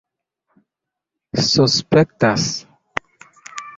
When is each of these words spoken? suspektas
suspektas 1.47 2.43